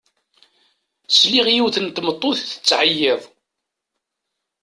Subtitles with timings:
[1.09, 3.21] Sliɣ i yiwet n tmeṭṭut tettɛeyyiḍ.